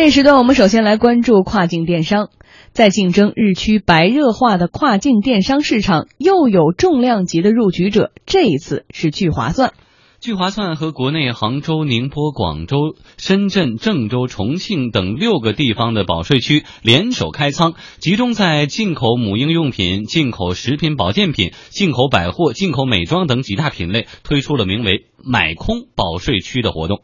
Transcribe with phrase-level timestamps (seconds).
[0.00, 2.28] 这时段我们首先来关注跨境电商，
[2.70, 9.72] 在竞争日趋白热化的跨境电商市场，又有重量级的入局者，这一次是聚划算。
[10.20, 27.00] 聚划算和国内杭州、宁波、广州、深圳、郑州、重庆等六个地方的保税区联手开仓，集中在进口母婴用品、进口食品保健品、进口百货、进口美妆等几大品类，推出了名为“买空保税区”的活动。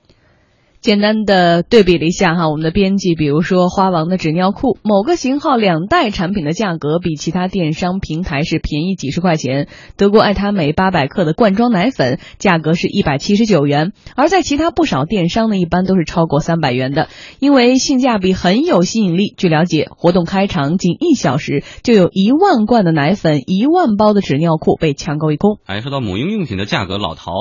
[0.84, 9.66] 简单的对比了一下哈，我们的编辑，比如说花王的纸尿裤，某个型号两代产品的价格比其他电商平台是便宜几十块钱。
[9.96, 17.08] 德国爱他美八百克的罐装奶粉价格是一百七十九元，而在其他不少电商呢，一般都是超过三百元的。
[17.38, 19.32] 因为性价比很有吸引力。
[19.38, 25.60] 据了解，活动开场仅一小时，就有一万罐的奶粉、一万包的纸尿裤被抢购一空。
[25.64, 27.32] 哎，说到母婴用品的价格，老陶。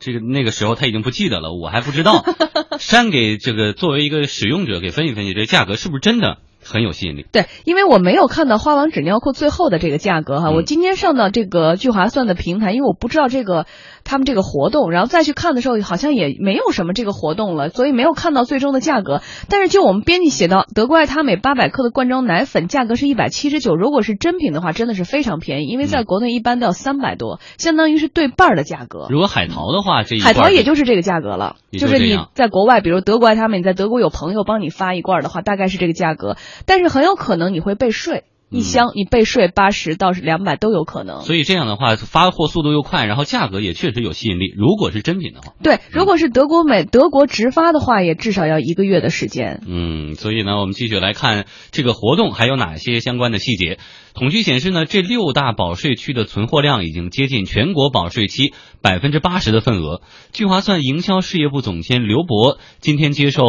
[0.00, 2.24] 这个那个时候他已经不记得了，我还不知道。
[2.80, 6.38] 删给这个作为一个使用者给分析分析，这价格是不是真的？
[6.62, 13.64] 很有吸引力，对，因为我没有看到花王纸尿裤最后的这个价格哈，我今天上到这个聚划算的平台，因为我不知道这个
[14.04, 19.22] 他们这个活动，然后再去看的时候，好像也没有什么这个活动了，所以没有看到最终的价格。
[19.48, 29.06] 但是就我们编辑写到，德国爱他美八百克的罐装奶粉价格是一百七十九，如果是真品的话，真的是非常便宜，因为在国内一般都要三百多，相当于是对半的价格。
[29.08, 37.30] 如果海淘的话，这海淘也就是这个价格了，就是你在国外，比如德国爱他美，你在德国有朋友帮你发一罐的话，大概是这个价格，但是很有可。
[37.30, 41.20] 可能你会被税一箱，你被税八十到两百都有可能。
[41.22, 44.52] 所以这样的话，发货速度又快，然后价格也确实有吸引力。
[44.56, 49.62] 如果是真品的话，对，如果是德国美德国直发的话，也至少要一个月的时间。
[49.68, 53.78] 嗯，所以呢，我们继续来看这个活动还有哪些相关的细节。
[54.14, 60.02] 统计显示呢，这六大保税区的存货量已经接近全国保税期百分之八十的份额。
[60.32, 63.44] 聚划算营销事业部总监刘博今天接受。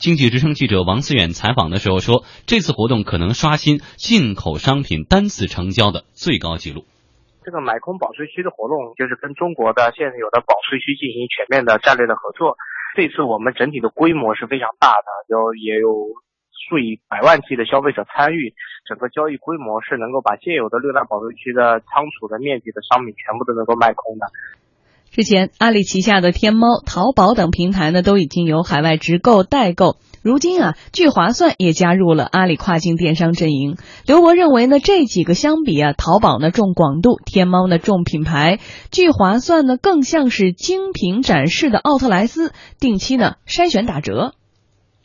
[0.00, 6.88] 经济之声记者王思远采访的时候说，这次活动可能刷新进口商品单次成交的最高纪录。
[7.44, 12.56] 这个买空保税区的活动，就是跟中国的现有的保税区进行全面的战略的合作。
[12.96, 15.92] 这次我们整体的规模是非常大的，有也有
[16.48, 18.56] 数以百万计的消费者参与，
[18.88, 24.24] 整个交易规模是能够把现有的六大保税区的仓储的面积的商品全部都能够卖空的。
[25.10, 29.96] 之前，阿里旗下的天猫、淘宝等平台呢，都已经有海外直购代购。
[30.22, 33.76] 如今啊，聚划算也加入了阿里跨境电商阵营。
[34.06, 38.60] 刘博认为呢，这几个相比啊，淘宝呢重广度，天猫呢重品牌，
[38.92, 44.34] 聚划算呢更像是精品展示的奥特莱斯，定期呢筛选打折。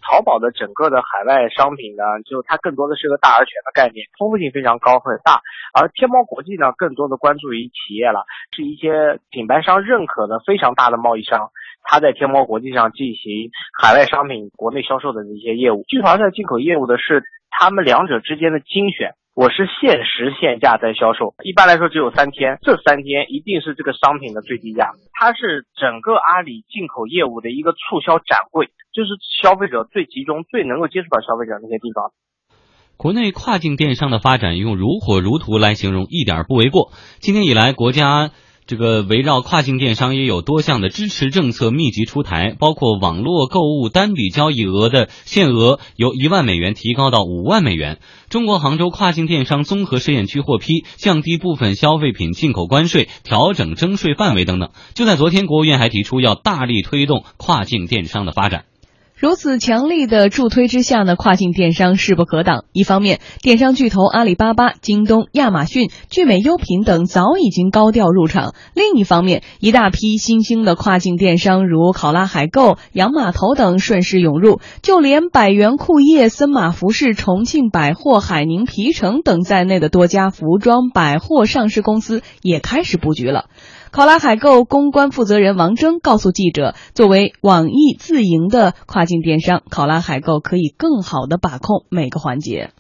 [0.05, 5.41] 淘宝的整个的海外商品呢，就它更多的是个大而全的概念，丰富性非常高很大。
[5.73, 11.49] 而天猫国际呢，更多的关注于企业了，是一些品牌商认可的非常大的贸易商，
[11.83, 13.49] 他在天猫国际上进行
[13.81, 15.83] 海外商品国内销售的一些业务。
[15.87, 19.15] 聚划算进口业务的是他们两者之间的精选。
[19.35, 24.93] 我是限时限价在销售，一般来说只有三天，这三天一定是这个商品的最低价。
[25.11, 29.09] 它是整个阿里进口业务的一个促销展会，就是
[29.43, 32.13] 消费者最集中、最能够接触到消费者那些地方。
[32.95, 36.93] 国内跨境电商的发展用如火如荼来形容一点不为过。
[37.19, 38.31] 今年以来，国家。
[38.67, 47.99] 这个围绕跨境电商也有多项的支持政策密集出台，包括网络购物单笔交易额的限额由一万美元提高到五万美元。
[48.27, 54.71] 中国杭州跨境电商综合试验区获批降低部分消费品进口关税、调整征税范围等等。
[54.95, 58.65] 就在昨天，国务院还提出要大力推动跨境电商的发展。
[59.17, 62.65] 如此强力的助推之下呢，跨境电商势不可挡。
[62.73, 83.45] 一方面，电商巨头阿里巴巴、京东、亚马逊、聚美优品等早已经高调入场；另一方面，一大批新兴的跨境电商如考拉海购、洋码头等顺势涌入，就连百元库业、森马服饰、重庆百货、海宁皮城等在内的多家服装百货上市公司也开始布局了。
[83.91, 92.71] 考拉海购公关负责人王征告诉记者：“作为网易自营的跨境电商，考拉海购可以更好的把控每个环节。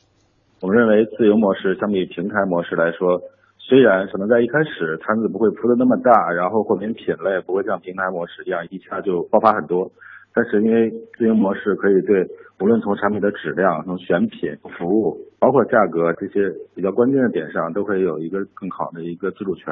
[0.61, 3.21] 我们认为，自营模式相比平台模式来说，
[3.59, 9.91] 虽然可能在一开始摊子不会铺的那么大，然后货品品类不会像平台模式一样一下就爆发很多，
[10.33, 12.27] 但是因为自营模式可以对
[12.59, 19.71] 无论从产品的质量、从选品、服务，包括价格这些比较关键的点上，都可以有一个更好的一个自主权。”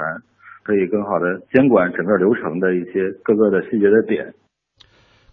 [0.64, 4.34] 可以更好的监管整个流程的一些各个的细节的点。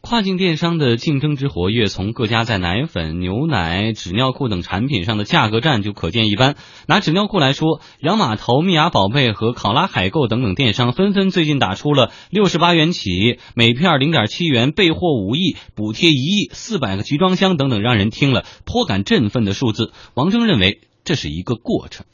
[0.02, 6.56] 跨境电商的竞争之活跃，从各家在奶粉、牛奶、纸尿裤等产品上的价格战就可见一斑。
[6.88, 19.92] 拿纸尿裤来说，洋码头、蜜芽宝贝和考拉海购等等电商纷纷最近打出了六十八元起，每片零点七元，备货五亿，补贴一亿，四百个集装箱等等，让人听了颇感振奋的数字。
[20.14, 22.06] 王峥认为这是一个过程。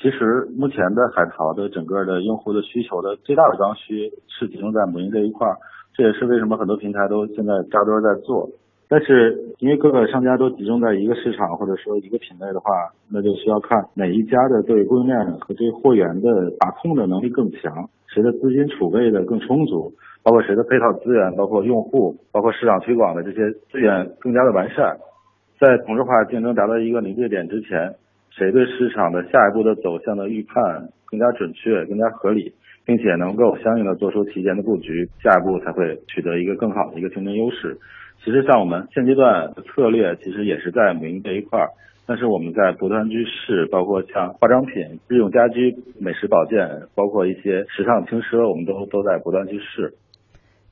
[0.00, 5.56] 其实目前的海淘的整个的用户的需求的最大的刚需是集中在母婴这一块儿。
[5.94, 8.48] 这也是为什么很多平台都现在扎堆在做，
[8.88, 12.70] 但是因为各个商家都集中在一个市场或者说一个品类的话，
[13.10, 19.92] 那就需要看哪一家的对供应链和对货源的把控的能力更强，谁的资金储备的更充足，
[20.22, 24.96] 包括谁的配套资源，包括用户，包括市场推广的这些资源更加的完善，
[25.58, 27.96] 在同质化竞争达到一个临界点之前，
[28.30, 32.52] 谁对市场的下一步的走向的预判更加准确、更加合理。
[32.88, 37.76] 并且能够相应的做出提前的布局，下一步才会取得一个更好的一个竞争优势。
[38.24, 41.68] 其实像我们现阶段的策略，其实也是在母婴这一块儿，
[42.06, 49.92] 但是我们在不断去试，包括像化妆品、日用家居、美食保健，包括一些时尚轻奢，我们都都在不断去试。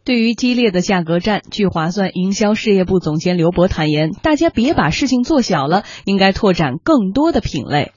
[0.06, 7.91] 对于激烈的价格战，聚划算营销事业部总监刘博坦言：“大家别把事情做小了，应该拓展更多的品类。”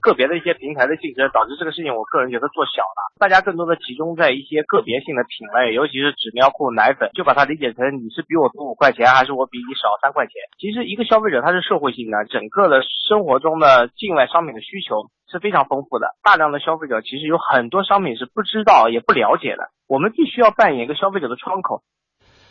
[0.00, 10.32] 个别的一些平台的竞争导致这个事情，我个人觉得做小了，大家更多的集中在一些个别性的品类，尤其是纸尿裤、奶粉，就把它理解成你是比我多五块钱，还是我比你少三块钱。
[10.56, 21.82] 其实一个消费者他是社会性的，整个的生活中的境外商品的需求是非常丰富的，大量的消费者其实有很多商品是不知道也不了解的，我们必须要扮演一个消费者的窗口。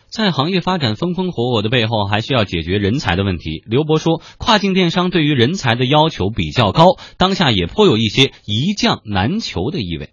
[0.06, 3.64] 在行业发展风风火火的背后，还需要解决人才的问题。
[3.66, 6.86] 刘博说，跨境电商对于人才的要求比较高，
[7.18, 10.12] 当下也颇有一些一将难求的意味。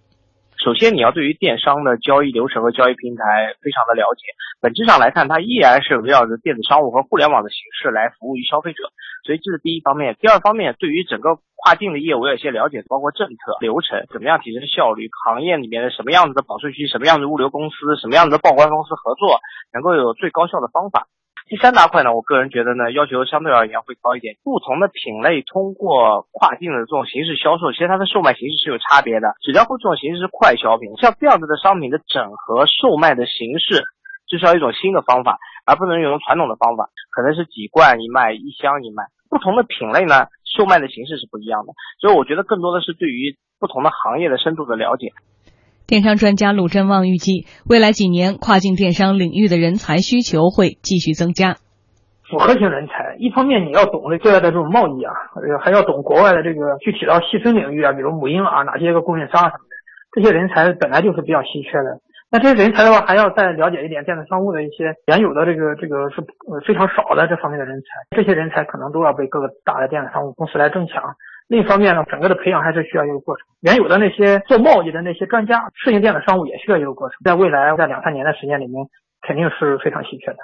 [0.58, 4.26] 首先，你要对于电商的交易流程和交易平台非常的了解。
[4.60, 8.90] 本质上来看，它依然是围绕着电子商务和互联网的形式来服务于消费者，
[9.24, 10.16] 所以这是第一方面。
[10.18, 19.38] 第二方面，对于整个跨境的业务有一些了解，包括政策、流程，怎么样提升效率，行业里面的什么样子的保税区，什么样的物流公司，什么样子的报关公司合作，
[19.72, 21.06] 能够有最高效的方法。
[21.48, 24.36] 第三大块呢，我个人觉得呢，要求相对而言会高一点。
[24.44, 29.32] 不同的品类通过跨境的这种形式销售，其实它的售卖形式是有差别的。
[29.40, 33.80] 纸尿裤这种形式是快消品，像这样子的商品的整合售卖的形式，
[34.28, 39.04] 就需要一种新的方法，而不能用传统的方法，可能是几罐一卖，一箱一卖。
[39.30, 41.72] 不同的品类呢，售卖的形式是不一样的。
[41.98, 45.12] 所以我觉得更多的是对于不同的行业的深度的了解。
[45.88, 51.56] 电商专家陆振旺预计，未来几年跨境电商领域的人才需求会继续增加。
[52.28, 55.16] 复合型人才，一方面你要懂这对外的这种贸易啊，
[55.64, 59.72] 还要懂国外的这个具体到细分领域啊，比如母婴啊，哪些个供应商啊什么的，
[60.12, 62.04] 这些人才本来就是比较稀缺的。
[62.30, 66.20] 那这些人才的话，还要再了解一点电子商务的一些原有的这个这个是
[66.68, 71.16] 非常少的这方面的人才，这些人才可能都要被各个大的电子商务公司来争抢。
[71.48, 73.46] 另一方面呢，整个的培养还是需要一个过程。
[73.60, 77.16] 原有的那些做贸易的那些专家适应电子商务也需要一个过程。
[77.24, 78.84] 在未来在两三年的时间里面，
[79.22, 80.36] 肯定是非常稀缺的。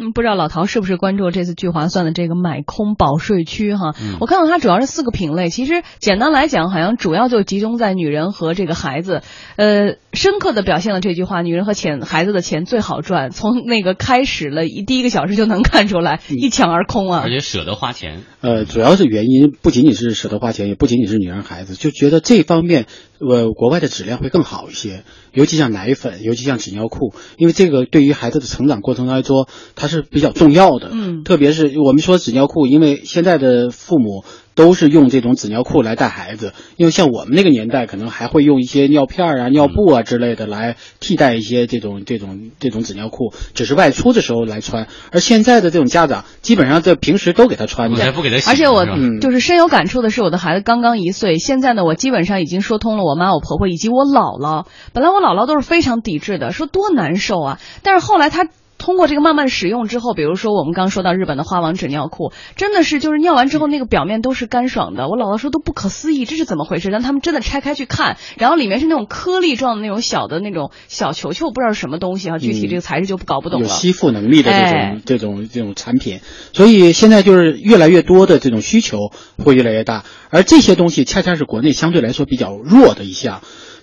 [0.00, 3.96] 嗯，不知道老陶是不是关注这次聚划算的这个买空保税区哈？
[4.20, 9.22] 我看到它主要是四个品类，其实简单来讲，好像主要就集中在女人和这个孩子。
[9.56, 13.30] 呃，深刻的表现了这句话：女人和钱孩子的钱最好赚。
[13.30, 17.22] 从那个开始了一第一个小时就能看出来，一抢而空啊！
[17.24, 18.22] 而且舍得花钱。
[18.40, 22.86] 呃，主要是原因不仅仅是舍得花钱，也不仅仅是女人孩子，就觉得这方面
[23.20, 29.88] 呃国外的质量会更好一些，尤其像奶粉，尤其像纸尿裤，因为这个对于孩子的成长过程来说，它。
[29.88, 34.22] 是比较重要的，嗯，特别是我们说纸尿裤，因为现在的父母
[34.58, 44.88] 都是用这种纸尿裤来带孩子，因为像我们那个年代，可能还会用一些尿片啊、尿布啊之类的来替代一些这种这种这种纸尿裤，只是外出的时候来穿。
[45.12, 48.50] 而现在的这种家长，基本上在平时都给他穿着，不给他洗。
[48.50, 48.84] 而且我
[49.20, 54.66] 就是深有感触的是，我的孩子刚刚一岁，现在呢，我基本上已经说通了我妈、我婆婆以及我姥姥。
[54.92, 58.48] 本来我姥姥都是非常抵制的，说多难受啊，但是后来她。
[58.78, 65.08] 通过这个慢慢使用之后，比如说我们刚说到日本的花王纸尿裤，真的是就是尿完之后那个表面都是干爽的。
[65.08, 66.88] 我姥姥说都不可思议，这是怎么回事？
[66.88, 73.66] 让他们真的拆开去看，然后里面是那种颗粒状的那种小的那种小球球，不知道是什么东西啊，具体这个材质就搞不懂了。
[73.66, 76.20] 有吸附能力的这种这种这种产品，
[76.52, 79.10] 所以现在就是越来越多的这种需求
[79.44, 83.42] 会越来越大，而这些东西恰恰是国内相对来说比较弱的一项，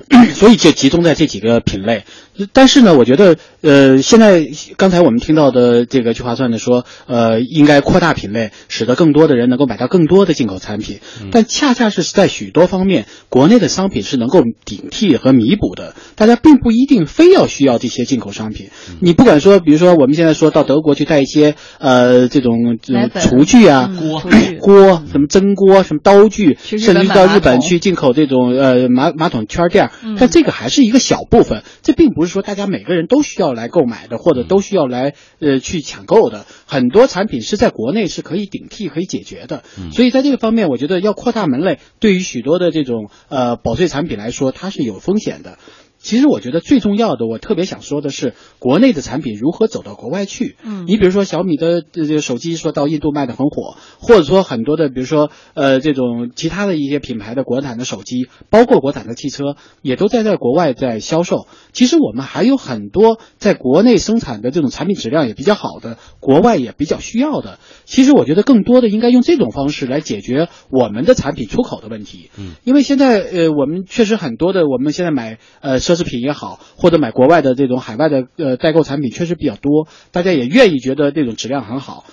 [0.33, 2.03] 所以就集中在这几个品类。
[2.51, 10.99] 但是呢，我觉得，呃，现在刚才我们听到的这个聚划算的说，呃，应该扩大品类，使得更多的人能够买到更多的进口产品。
[11.31, 15.95] 但恰恰是在许多方面，国内的商品是能够顶替和弥补的。
[16.15, 18.67] 大家并不一定非要需要这些进口商品。
[18.99, 22.77] 你不管说，比如说我们现在说到德国去带一些呃这种
[23.21, 24.21] 厨具啊、锅、
[24.59, 29.84] 锅什么蒸锅、什么刀具，甚至到日本去进口这种呃马马桶圈垫，
[30.19, 32.25] 但这个还是一个小部分，这并不是。
[32.25, 39.63] 是说大家每个人都需要来购买的，或者都需要来呃去抢购的，很多产品是在国内是可以顶替、可以解决的。
[39.91, 45.59] 所以在这个方面，我觉得要扩大门类，对于许多的这种呃保税产品来说，它是有风险的。
[46.05, 50.55] 其实我觉得最重要的，我特别想说的是，国内的产品如何走到国外去。
[50.63, 61.47] 嗯，你比如说小米的这个手机，说到印度卖的很火，或者说很多的，比如说呃这种其他的一些品牌的国产的手机，包括国产的汽车，也都在在国外在销售。
[61.73, 67.57] 其实我们还有很多在国内生产的这种产品质量也比较好的，国外也比较需要的。
[67.85, 72.29] 其实我觉得更多的应该用这种方式来解决我们的产品出口的问题。
[72.37, 82.05] 嗯，因为现在呃我们确实很多的，我们现在买呃奢侈品也好，或者买国外的这种海外的呃代购产品确实比较多，大家也愿意觉得这种质量很好。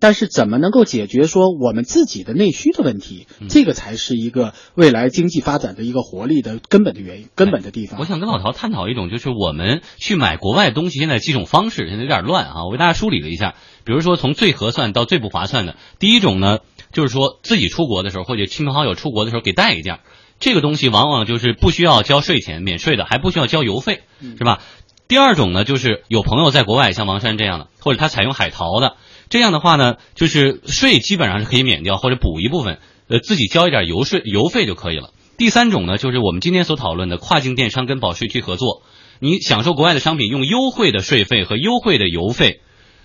[0.00, 3.26] 但是怎么能够解决说我们自己的内需的问题？
[3.48, 7.98] 这个才是一个未来经济发展的一个活力的根本的原因、根本的地方。
[7.98, 12.64] 我想跟老陶探讨一种，就是我们去买国外东西，现在几种方式，现在有点乱啊。
[12.64, 16.58] 我为大家梳理了一下，比如说从最合算到最不划算的，第一种呢，
[16.92, 19.98] 就是说自己出国的时候或者亲朋好友出国的时候给带一件，
[20.40, 24.02] 这个东西往往就是不需要交税钱，免税的，还不需要交邮费，
[24.36, 24.60] 是吧？
[25.08, 28.96] 第二种呢，就是有朋友在国外，像王珊这样的，或者他采用海淘的。
[29.30, 32.78] 这样的话呢，就是税基本上是可以免掉或者补一部分，
[33.08, 35.10] 呃，自己交一点邮税邮费就可以了。
[35.36, 38.82] 第三种呢，就是我们今天所讨论的跨境电商跟保税区合作，
[39.20, 42.60] 你享受国外的商品，用优惠的税费和优惠的邮费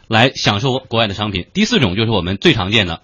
[0.08, 1.48] 来享受国外的商品。
[1.54, 3.02] 第四种就是我们最常见的，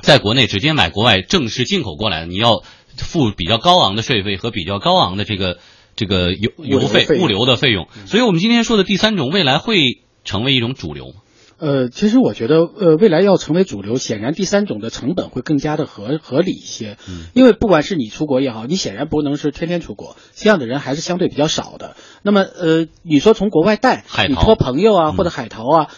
[0.00, 2.62] 在国内直接买国外正式进口过来的，你要
[2.98, 5.58] 付比较高昂的税费和比较高昂的这个
[5.94, 7.88] 这个邮邮费物流的费用。
[8.06, 11.14] 所以我们今天说的第三种，未来会成为一种主流吗？
[11.58, 16.98] 呃，其实我觉得，呃，未来要成为主流，显然第三种的成本会更加的合合理一些。
[17.08, 21.96] 嗯，因为不管是你出国也好，你显然不能是天天出国，这样的人还是相对比较少的。
[22.22, 25.88] 那么，呃，你说从国外带，你托朋友啊，或者海淘啊，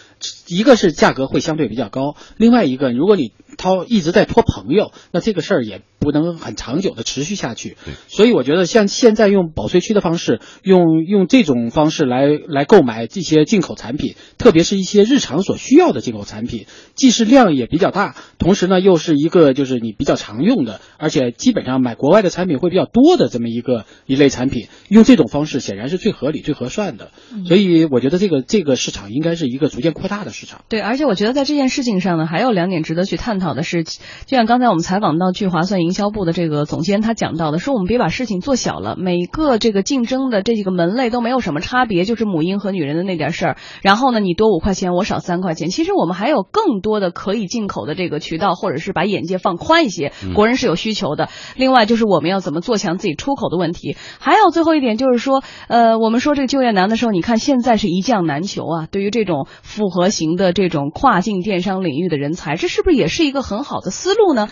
[0.48, 7.76] 一个是价格会相对比较高，另外一个，如果你掏一直在托朋友，那这个事儿也不能很长久的持续下去。
[8.06, 27.10] 所以我觉得像现在用保税区的方式，用用这种方式来来购买这些进口产品，特别是一些日常所需要的进口产品，既是量也比较大，同时呢又是一个就是你比较常用的，而且基本上买国外的产品会比较多的这么一个一类产品，用这种方式显然是最合理、最合算的。
[27.46, 30.62] 所以我觉得这个这个市场应该是一个逐渐扩大的市场。
[30.68, 43.56] 对，而且我觉得在这件事情上呢，还有两点值得去探讨的是，就像刚才我们采访到聚划算营销部的这个总监他讲到的，说我们别把事情做小了，每个这个竞争的这几个门类都没有什么差别，就是母婴和女人的那点事儿。
[43.82, 50.12] 然后呢，你多五块钱，我少三块钱，其实我们还有更多的可以进口的这个渠道，或者是把眼界放宽一些。
[50.34, 51.28] 国人是有需求的。
[51.56, 53.96] 另外就是我们要怎么做强自己出口的问题。
[54.18, 58.86] 还有最后一点就是说，呃，我们说这个就业难的时候，你看现在是一将难求啊。
[58.90, 64.48] 对于这种复合型的这种跨境电商领域的人才，这是不是也是一个很好的思路呢？